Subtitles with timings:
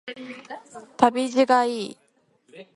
[0.97, 1.97] 旅路がいい